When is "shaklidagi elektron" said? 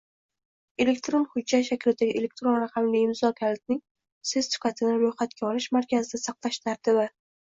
1.67-2.57